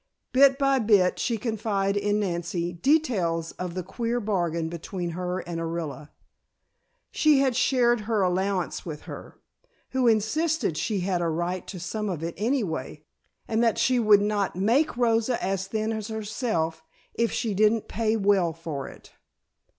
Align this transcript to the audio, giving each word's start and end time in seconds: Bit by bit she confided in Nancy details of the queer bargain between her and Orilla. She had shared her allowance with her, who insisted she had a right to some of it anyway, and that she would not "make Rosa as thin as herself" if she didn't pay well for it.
Bit 0.33 0.57
by 0.57 0.79
bit 0.79 1.19
she 1.19 1.37
confided 1.37 1.95
in 2.01 2.21
Nancy 2.21 2.73
details 2.73 3.51
of 3.59 3.75
the 3.75 3.83
queer 3.83 4.19
bargain 4.19 4.67
between 4.67 5.11
her 5.11 5.41
and 5.41 5.61
Orilla. 5.61 6.09
She 7.11 7.37
had 7.37 7.55
shared 7.55 7.99
her 7.99 8.23
allowance 8.23 8.83
with 8.83 9.03
her, 9.03 9.37
who 9.91 10.07
insisted 10.07 10.75
she 10.75 11.01
had 11.01 11.21
a 11.21 11.29
right 11.29 11.67
to 11.67 11.79
some 11.79 12.09
of 12.09 12.23
it 12.23 12.33
anyway, 12.37 13.03
and 13.47 13.63
that 13.63 13.77
she 13.77 13.99
would 13.99 14.21
not 14.21 14.55
"make 14.55 14.97
Rosa 14.97 15.37
as 15.43 15.67
thin 15.67 15.91
as 15.91 16.07
herself" 16.07 16.81
if 17.13 17.31
she 17.31 17.53
didn't 17.53 17.87
pay 17.87 18.15
well 18.15 18.53
for 18.53 18.87
it. 18.87 19.11